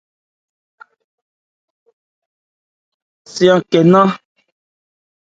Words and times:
Se 3.33 3.45
nkɛ 3.57 3.79
nnɛn. 3.85 4.09